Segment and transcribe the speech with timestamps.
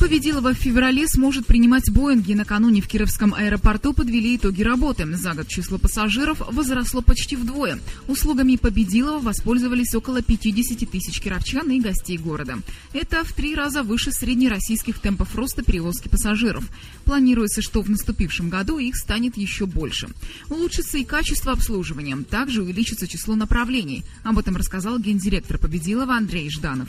[0.00, 2.32] Победилова в феврале сможет принимать Боинги.
[2.32, 5.04] Накануне в Кировском аэропорту подвели итоги работы.
[5.14, 7.78] За год число пассажиров возросло почти вдвое.
[8.08, 12.60] Услугами Победилова воспользовались около 50 тысяч кировчан и гостей города.
[12.94, 16.64] Это в три раза выше среднероссийских темпов роста перевозки пассажиров.
[17.04, 20.08] Планируется, что в наступившем году их станет еще больше.
[20.48, 22.16] Улучшится и качество обслуживания.
[22.16, 24.04] Также увеличится число направлений.
[24.24, 26.88] Об этом рассказал гендиректор Победилова Андрей Жданов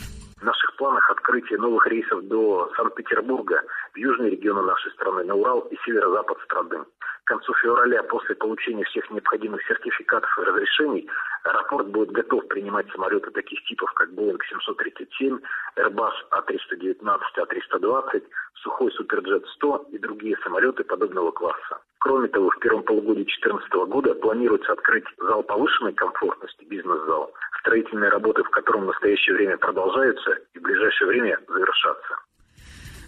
[0.82, 3.62] планах открытие новых рейсов до Санкт-Петербурга,
[3.94, 6.86] в южные регионы нашей страны, на Урал и северо-запад страны.
[7.24, 11.08] К концу февраля, после получения всех необходимых сертификатов и разрешений,
[11.44, 15.40] аэропорт будет готов принимать самолеты таких типов, как Boeing 737,
[15.78, 18.24] Airbus A319, A320,
[18.64, 21.78] Сухой Суперджет 100 и другие самолеты подобного класса.
[22.00, 28.44] Кроме того, в первом полугодии 2014 года планируется открыть зал повышенной комфортности, бизнес-зал, строительные работы
[28.44, 32.16] в котором в настоящее время продолжаются в ближайшее время завершатся.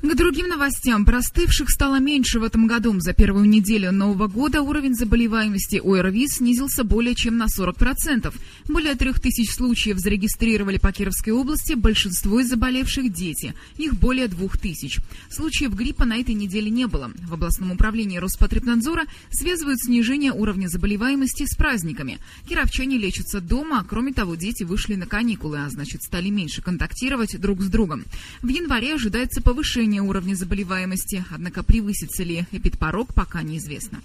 [0.03, 1.05] К другим новостям.
[1.05, 2.93] Простывших стало меньше в этом году.
[2.99, 8.33] За первую неделю Нового года уровень заболеваемости ОРВИ снизился более чем на 40%.
[8.67, 13.53] Более трех тысяч случаев зарегистрировали по Кировской области, большинство из заболевших– дети.
[13.77, 14.99] Их более двух тысяч.
[15.29, 17.09] Случаев гриппа на этой неделе не было.
[17.25, 22.19] В областном управлении Роспотребнадзора связывают снижение уровня заболеваемости с праздниками.
[22.45, 27.39] Кировчане лечатся дома, а кроме того, дети вышли на каникулы, а значит стали меньше контактировать
[27.39, 28.03] друг с другом.
[28.41, 34.01] В январе ожидается повышение уровня заболеваемости, однако превысится ли эпидпорог, пока неизвестно.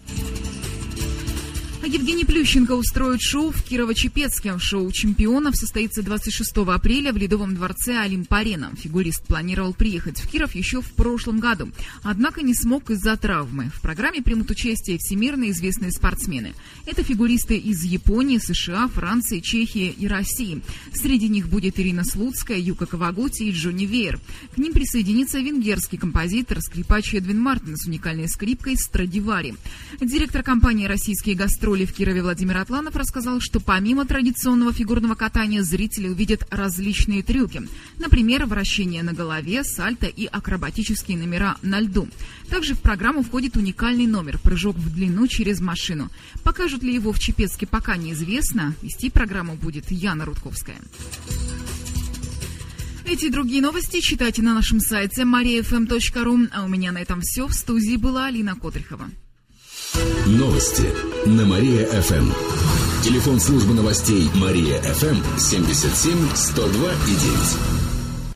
[1.89, 4.59] Евгений Плющенко устроит шоу в Кирово-Чепецке.
[4.59, 8.73] Шоу чемпионов состоится 26 апреля в Ледовом дворце Олимп-Арена.
[8.77, 11.71] Фигурист планировал приехать в Киров еще в прошлом году,
[12.03, 13.71] однако не смог из-за травмы.
[13.75, 16.53] В программе примут участие всемирно известные спортсмены.
[16.85, 20.61] Это фигуристы из Японии, США, Франции, Чехии и России.
[20.93, 24.21] Среди них будет Ирина Слуцкая, Юка Кавагути и Джонни Вейер.
[24.55, 29.55] К ним присоединится венгерский композитор, скрипач Эдвин Мартин с уникальной скрипкой Страдивари.
[30.03, 35.63] Директор компании «Российские гастроли» школе в Кирове Владимир Атланов рассказал, что помимо традиционного фигурного катания
[35.63, 37.63] зрители увидят различные трюки.
[37.99, 42.09] Например, вращение на голове, сальто и акробатические номера на льду.
[42.51, 46.11] Также в программу входит уникальный номер «Прыжок в длину через машину».
[46.43, 48.75] Покажут ли его в Чепецке, пока неизвестно.
[48.83, 50.79] Вести программу будет Яна Рудковская.
[53.05, 56.49] Эти и другие новости читайте на нашем сайте mariafm.ru.
[56.53, 57.47] А у меня на этом все.
[57.47, 59.09] В студии была Алина Котрихова.
[60.27, 60.93] Новости
[61.27, 62.31] на Мария-ФМ.
[63.03, 67.88] Телефон службы новостей Мария-ФМ 77 102 и 9.